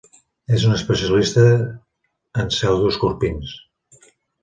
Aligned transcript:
És 0.55 0.63
un 0.69 0.73
especialista 0.77 1.45
en 2.45 2.53
pseudoescorpins. 2.57 3.57